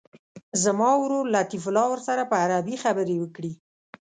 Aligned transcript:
زما 0.63 0.91
ورور 1.01 1.25
لطیف 1.35 1.63
الله 1.69 1.85
ورسره 1.89 2.23
په 2.31 2.35
عربي 2.43 2.75
خبرې 2.83 3.15
وکړي. 3.19 3.53